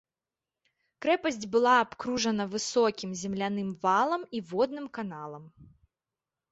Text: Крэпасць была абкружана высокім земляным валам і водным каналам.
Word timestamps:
Крэпасць 1.05 1.37
была 1.55 1.73
абкружана 1.83 2.47
высокім 2.55 3.09
земляным 3.21 3.69
валам 3.85 4.21
і 4.39 4.43
водным 4.55 4.91
каналам. 4.99 5.43